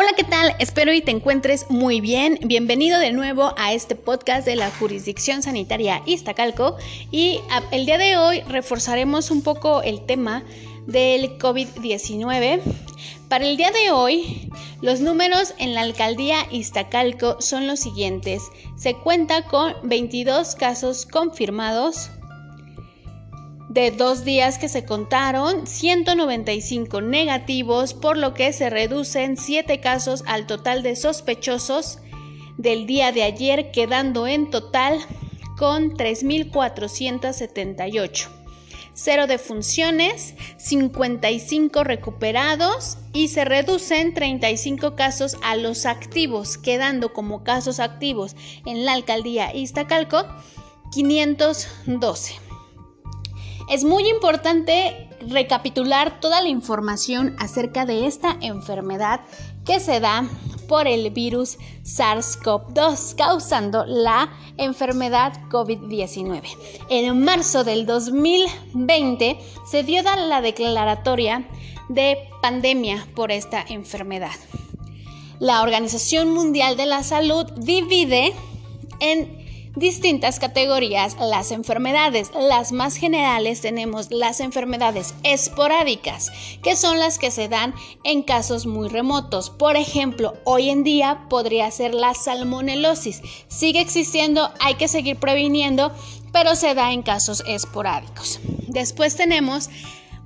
[0.00, 0.54] Hola, ¿qué tal?
[0.60, 2.38] Espero y te encuentres muy bien.
[2.44, 6.76] Bienvenido de nuevo a este podcast de la Jurisdicción Sanitaria Iztacalco
[7.10, 7.40] y
[7.72, 10.44] el día de hoy reforzaremos un poco el tema
[10.86, 12.60] del COVID-19.
[13.28, 14.48] Para el día de hoy,
[14.82, 18.44] los números en la alcaldía Iztacalco son los siguientes.
[18.76, 22.12] Se cuenta con 22 casos confirmados,
[23.68, 30.22] de dos días que se contaron, 195 negativos, por lo que se reducen 7 casos
[30.26, 31.98] al total de sospechosos
[32.56, 34.98] del día de ayer, quedando en total
[35.56, 38.28] con 3.478.
[38.94, 47.78] Cero defunciones, 55 recuperados y se reducen 35 casos a los activos, quedando como casos
[47.78, 48.34] activos
[48.66, 50.24] en la alcaldía Iztacalco
[50.90, 52.47] 512.
[53.68, 59.20] Es muy importante recapitular toda la información acerca de esta enfermedad
[59.66, 60.26] que se da
[60.68, 66.42] por el virus SARS-CoV-2, causando la enfermedad COVID-19.
[66.88, 69.38] En marzo del 2020
[69.70, 71.46] se dio la declaratoria
[71.90, 74.32] de pandemia por esta enfermedad.
[75.40, 78.32] La Organización Mundial de la Salud divide
[79.00, 79.37] en
[79.76, 82.30] distintas categorías las enfermedades.
[82.34, 86.30] Las más generales tenemos las enfermedades esporádicas,
[86.62, 87.74] que son las que se dan
[88.04, 89.50] en casos muy remotos.
[89.50, 93.22] Por ejemplo, hoy en día podría ser la salmonelosis.
[93.48, 95.92] Sigue existiendo, hay que seguir previniendo,
[96.32, 98.40] pero se da en casos esporádicos.
[98.66, 99.70] Después tenemos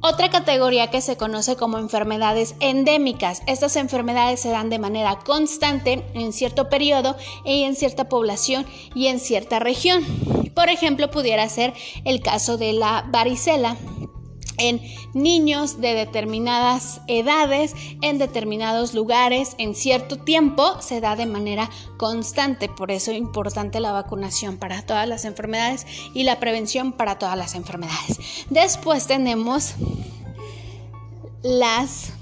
[0.00, 3.42] otra categoría que se conoce como enfermedades endémicas.
[3.46, 9.06] Estas enfermedades se dan de manera constante en cierto periodo y en cierta población y
[9.06, 10.04] en cierta región.
[10.54, 13.76] Por ejemplo, pudiera ser el caso de la varicela
[14.60, 14.80] en
[15.14, 22.68] niños de determinadas edades, en determinados lugares, en cierto tiempo, se da de manera constante.
[22.68, 27.36] Por eso es importante la vacunación para todas las enfermedades y la prevención para todas
[27.36, 28.18] las enfermedades.
[28.50, 29.74] Después tenemos
[31.42, 32.12] las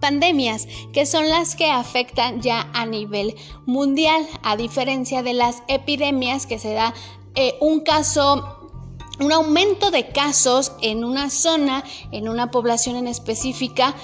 [0.00, 6.46] pandemias, que son las que afectan ya a nivel mundial, a diferencia de las epidemias
[6.46, 6.94] que se da
[7.34, 8.55] eh, un caso
[9.20, 13.94] un aumento de casos en una zona, en una población en específica,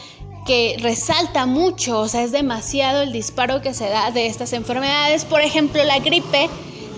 [0.46, 5.24] que resalta mucho, o sea, es demasiado el disparo que se da de estas enfermedades.
[5.24, 6.48] Por ejemplo, la gripe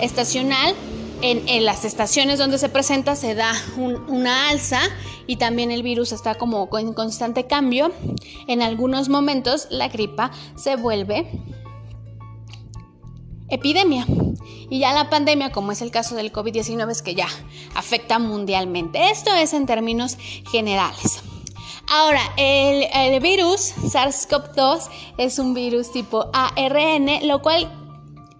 [0.01, 0.75] estacional,
[1.21, 4.81] en, las estaciones donde se presenta se da una alza
[5.27, 7.93] y también el virus está como en constante cambio.
[8.47, 11.27] En algunos momentos la gripa se vuelve
[13.49, 14.06] epidemia.
[14.71, 17.28] Y ya la pandemia, como es el caso del COVID-19, es que ya
[17.75, 19.10] afecta mundialmente.
[19.10, 20.16] Esto es en términos
[20.50, 21.22] generales.
[21.88, 24.88] Ahora, el, el virus SARS-CoV-2
[25.19, 27.84] es un virus tipo ARN, lo cual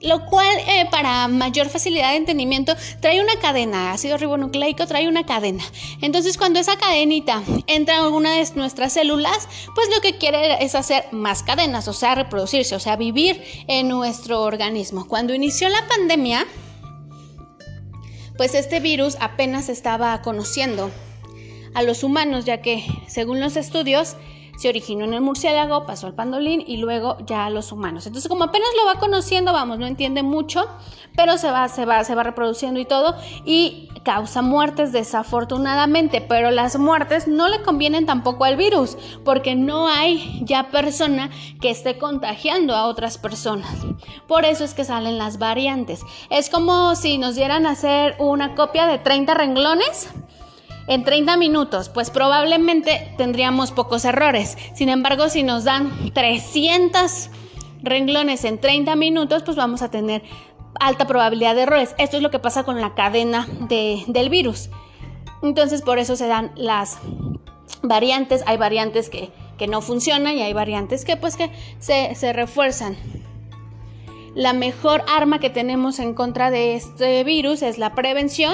[0.05, 5.27] lo cual eh, para mayor facilidad de entendimiento trae una cadena, ácido ribonucleico trae una
[5.27, 5.65] cadena.
[6.01, 10.75] Entonces cuando esa cadenita entra en alguna de nuestras células, pues lo que quiere es
[10.75, 15.09] hacer más cadenas, o sea, reproducirse, o sea, vivir en nuestro organismo.
[15.09, 16.47] Cuando inició la pandemia,
[18.37, 20.91] pues este virus apenas estaba conociendo
[21.75, 24.17] a los humanos, ya que según los estudios,
[24.57, 28.07] se originó en el murciélago, pasó al pandolín y luego ya a los humanos.
[28.07, 30.67] Entonces, como apenas lo va conociendo, vamos, no entiende mucho,
[31.17, 33.15] pero se va, se va, se va reproduciendo y todo,
[33.45, 39.89] y causa muertes desafortunadamente, pero las muertes no le convienen tampoco al virus, porque no
[39.89, 43.75] hay ya persona que esté contagiando a otras personas.
[44.27, 46.03] Por eso es que salen las variantes.
[46.31, 50.11] Es como si nos dieran a hacer una copia de 30 renglones
[50.87, 54.59] en 30 minutos, pues probablemente tendríamos pocos errores.
[54.75, 57.31] Sin embargo, si nos dan 300
[57.83, 60.23] renglones en 30 minutos, pues vamos a tener
[60.81, 61.95] alta probabilidad de errores.
[61.99, 64.71] Esto es lo que pasa con la cadena del virus.
[65.43, 66.99] Entonces, por eso se dan las
[67.83, 68.43] variantes.
[68.47, 69.31] Hay variantes que,
[69.67, 72.99] no funcionan y hay variantes que pues que se, se refuerzan.
[74.35, 78.53] La mejor arma que tenemos en contra de este virus es la prevención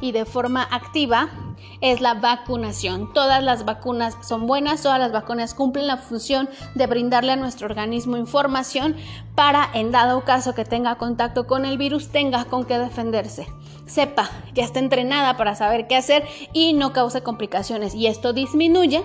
[0.00, 3.12] y de forma activa es la vacunación.
[3.12, 7.66] Todas las vacunas son buenas, todas las vacunas cumplen la función de brindarle a nuestro
[7.66, 8.96] organismo información
[9.34, 13.46] para, en dado caso que tenga contacto con el virus, tenga con qué defenderse.
[13.86, 17.94] Sepa, ya está entrenada para saber qué hacer y no cause complicaciones.
[17.94, 19.02] Y esto disminuye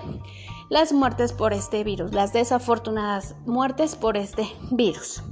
[0.70, 5.24] las muertes por este virus, las desafortunadas muertes por este virus.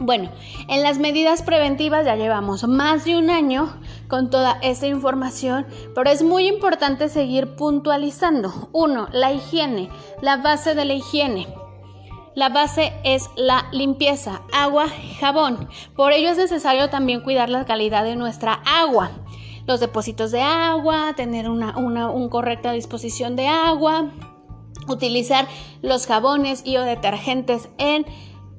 [0.00, 0.30] Bueno,
[0.68, 6.08] en las medidas preventivas ya llevamos más de un año con toda esta información, pero
[6.08, 8.68] es muy importante seguir puntualizando.
[8.72, 9.90] Uno, la higiene,
[10.22, 11.48] la base de la higiene.
[12.36, 14.86] la base es la limpieza, agua,
[15.18, 15.68] jabón.
[15.96, 19.10] Por ello es necesario también cuidar la calidad de nuestra agua.
[19.66, 21.74] Los depósitos de agua, tener una,
[22.30, 24.12] correcta disposición de agua,
[24.86, 25.48] utilizar
[25.82, 28.06] los jabones y o detergentes en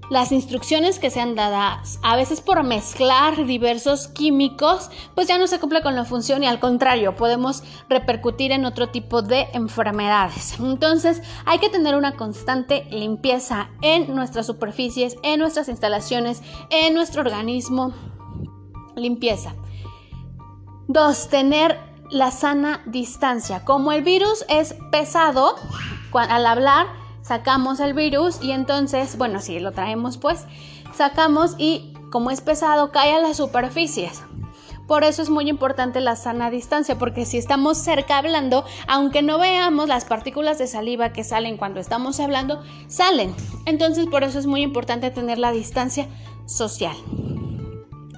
[0.10, 5.60] las instrucciones que sean dadas, a veces por mezclar diversos químicos, pues ya no se
[5.60, 10.60] cumple con la función y al contrario, podemos repercutir en otro tipo de enfermedades.
[10.60, 17.22] Entonces, hay que tener una constante limpieza en nuestras superficies, en nuestras instalaciones, en nuestro
[17.22, 17.94] organismo.
[18.96, 19.54] Limpieza.
[20.88, 21.78] Dos, tener
[22.10, 23.64] la sana distancia.
[23.64, 25.56] Como el virus es pesado,
[26.14, 26.88] al hablar
[27.30, 30.46] sacamos el virus y entonces, bueno, si lo traemos pues,
[30.96, 34.24] sacamos y como es pesado cae a las superficies.
[34.88, 39.38] Por eso es muy importante la sana distancia, porque si estamos cerca hablando, aunque no
[39.38, 43.36] veamos las partículas de saliva que salen cuando estamos hablando, salen.
[43.68, 46.08] Entonces por eso es muy importante tener la distancia
[46.48, 46.96] social.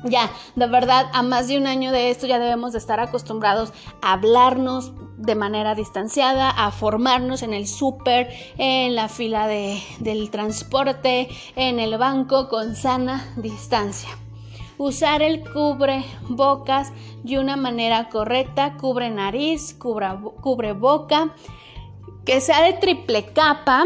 [0.05, 3.73] Ya, de verdad, a más de un año de esto ya debemos de estar acostumbrados
[4.01, 10.29] a hablarnos de manera distanciada, a formarnos en el súper, en la fila de, del
[10.29, 14.09] transporte, en el banco con sana distancia.
[14.77, 16.91] Usar el cubre bocas
[17.23, 21.35] de una manera correcta, cubre nariz, cubre boca,
[22.25, 23.85] que sea de triple capa,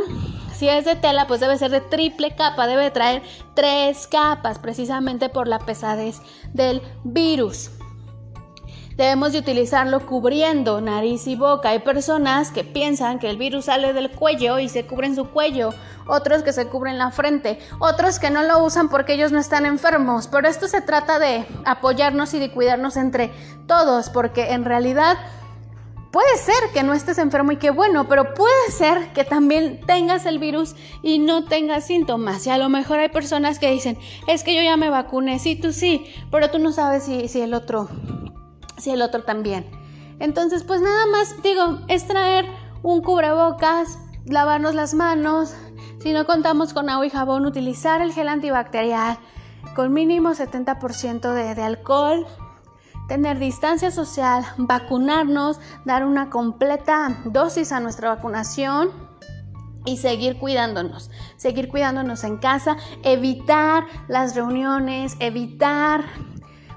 [0.55, 3.21] si es de tela, pues debe ser de triple capa, debe traer
[3.55, 6.21] tres capas, precisamente por la pesadez
[6.53, 7.71] del virus.
[8.95, 11.69] Debemos de utilizarlo cubriendo nariz y boca.
[11.69, 15.74] Hay personas que piensan que el virus sale del cuello y se cubren su cuello,
[16.07, 19.65] otros que se cubren la frente, otros que no lo usan porque ellos no están
[19.65, 20.27] enfermos.
[20.27, 23.31] Pero esto se trata de apoyarnos y de cuidarnos entre
[23.68, 25.18] todos, porque en realidad
[26.15, 30.25] Puede ser que no estés enfermo y que bueno, pero puede ser que también tengas
[30.25, 32.47] el virus y no tengas síntomas.
[32.47, 35.57] Y a lo mejor hay personas que dicen, es que yo ya me vacuné, sí,
[35.57, 37.89] tú sí, pero tú no sabes si, si el otro,
[38.77, 39.66] si el otro también.
[40.19, 42.45] Entonces, pues nada más, digo, es traer
[42.83, 45.54] un cubrebocas, lavarnos las manos,
[46.00, 49.18] si no contamos con agua y jabón, utilizar el gel antibacterial
[49.75, 52.25] con mínimo 70% de, de alcohol,
[53.07, 58.92] tener distancia social, vacunarnos, dar una completa dosis a nuestra vacunación
[59.86, 66.06] y seguir cuidándonos, seguir cuidándonos en casa, evitar las reuniones, evitar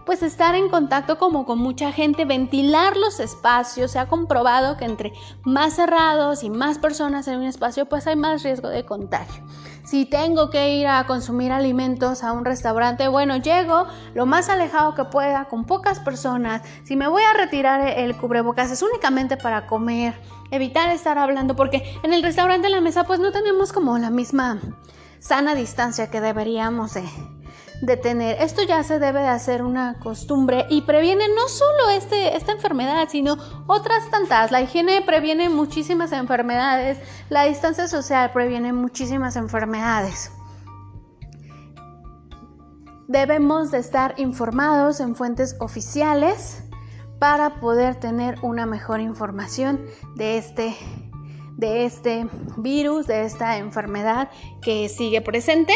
[0.08, 3.90] pues estar en contacto como con mucha gente, ventilar los espacios.
[3.90, 5.12] Se ha comprobado que entre
[5.44, 9.44] más cerrados y más personas en un espacio, pues hay más riesgo de contagio.
[9.84, 13.84] Si tengo que ir a consumir alimentos a un restaurante, bueno, llego
[14.14, 16.62] lo más alejado que pueda, con pocas personas.
[16.84, 20.18] Si me voy a retirar el cubrebocas, es únicamente para comer,
[20.50, 24.08] evitar estar hablando, porque en el restaurante en la mesa, pues no tenemos como la
[24.08, 24.58] misma
[25.18, 27.04] sana distancia que deberíamos de
[27.86, 28.42] tener.
[28.42, 33.08] Esto ya se debe de hacer una costumbre y previene no solo este, esta enfermedad,
[33.08, 33.36] sino
[33.66, 34.50] otras tantas.
[34.50, 36.98] La higiene previene muchísimas enfermedades,
[37.28, 40.32] la distancia social previene muchísimas enfermedades.
[43.06, 46.62] Debemos de estar informados en fuentes oficiales
[47.18, 50.76] para poder tener una mejor información de este
[51.56, 54.30] de este virus, de esta enfermedad
[54.62, 55.74] que sigue presente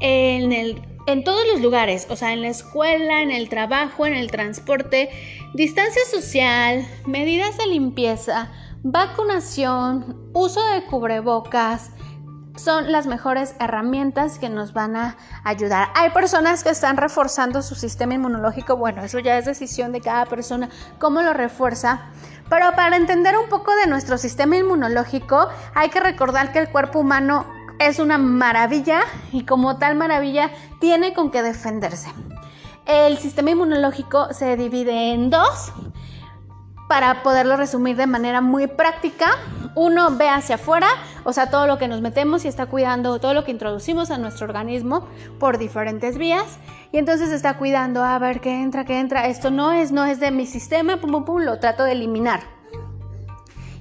[0.00, 4.14] en el en todos los lugares, o sea, en la escuela, en el trabajo, en
[4.14, 5.10] el transporte,
[5.54, 8.50] distancia social, medidas de limpieza,
[8.82, 11.90] vacunación, uso de cubrebocas,
[12.56, 15.88] son las mejores herramientas que nos van a ayudar.
[15.94, 20.26] Hay personas que están reforzando su sistema inmunológico, bueno, eso ya es decisión de cada
[20.26, 20.68] persona,
[20.98, 22.10] cómo lo refuerza.
[22.48, 27.00] Pero para entender un poco de nuestro sistema inmunológico, hay que recordar que el cuerpo
[27.00, 27.46] humano
[27.78, 29.00] es una maravilla
[29.32, 30.50] y como tal maravilla
[30.80, 32.10] tiene con qué defenderse.
[32.86, 35.72] El sistema inmunológico se divide en dos.
[36.88, 39.38] Para poderlo resumir de manera muy práctica,
[39.74, 40.86] uno ve hacia afuera,
[41.24, 44.18] o sea, todo lo que nos metemos y está cuidando todo lo que introducimos a
[44.18, 45.08] nuestro organismo
[45.40, 46.58] por diferentes vías,
[46.92, 50.20] y entonces está cuidando a ver qué entra, qué entra, esto no es, no es
[50.20, 52.53] de mi sistema, pum, pum, pum, lo trato de eliminar.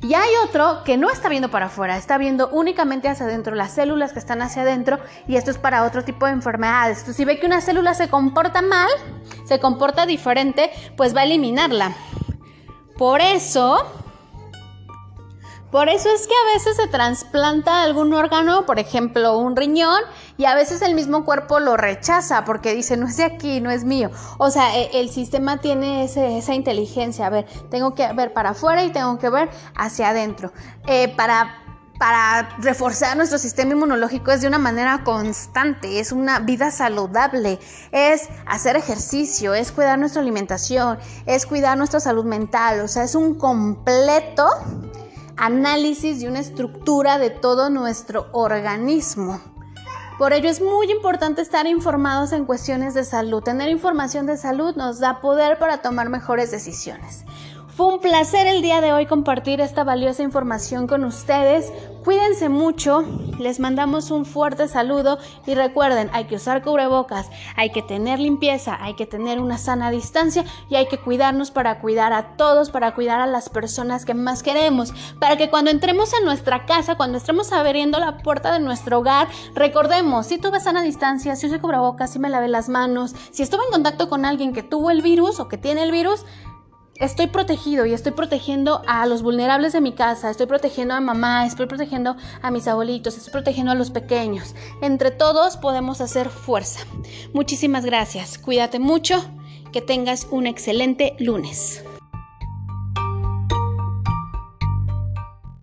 [0.03, 3.71] Y hay otro que no está viendo para afuera, está viendo únicamente hacia adentro, las
[3.71, 6.99] células que están hacia adentro, y esto es para otro tipo de enfermedades.
[6.99, 8.89] Si ve que una célula se comporta mal,
[9.45, 11.93] se comporta diferente, pues va a eliminarla.
[12.97, 14.02] Por eso,
[15.73, 20.01] por eso es que a veces se trasplanta algún órgano, por ejemplo un riñón,
[20.37, 23.71] y a veces el mismo cuerpo lo rechaza porque dice, no es de aquí, no
[23.71, 24.11] es mío.
[24.37, 28.83] O sea, e, el, sistema tiene esa inteligencia, a ver, tengo que ver para afuera
[28.83, 30.51] y tengo que ver hacia adentro.
[30.85, 31.63] Eh, para
[31.97, 37.59] para reforzar nuestro sistema inmunológico es de una manera constante, es una vida saludable,
[37.91, 43.15] es hacer ejercicio, es cuidar nuestra alimentación, es cuidar nuestra salud mental, o sea, es
[43.15, 44.47] un completo
[45.37, 49.41] análisis y una estructura de todo nuestro organismo.
[50.17, 53.41] Por ello es muy importante estar informados en cuestiones de salud.
[53.41, 57.25] Tener información de salud nos da poder para tomar mejores decisiones.
[57.75, 61.73] Fue un placer el día de hoy compartir esta valiosa información con ustedes.
[62.03, 63.05] Cuídense mucho,
[63.39, 68.77] les mandamos un fuerte saludo y recuerden, hay que usar cubrebocas, hay que tener limpieza,
[68.81, 72.93] hay que tener una sana distancia y hay que cuidarnos para cuidar a todos, para
[72.93, 77.17] cuidar a las personas que más queremos, para que cuando entremos a nuestra casa, cuando
[77.17, 82.11] estemos abriendo la puerta de nuestro hogar, recordemos, si tuve sana distancia, si usé cubrebocas,
[82.11, 85.39] si me lavé las manos, si estuve en contacto con alguien que tuvo el virus
[85.39, 86.25] o que tiene el virus,
[86.95, 91.45] estoy protegido y estoy protegiendo a los vulnerables de mi casa, estoy protegiendo a mamá,
[91.45, 94.55] estoy protegiendo a mis abuelitos, estoy protegiendo a los pequeños.
[94.81, 96.81] Entre todos podemos hacer fuerza.
[97.33, 98.37] Muchísimas gracias.
[98.37, 99.23] Cuídate mucho.
[99.71, 101.83] Que tengas un excelente lunes.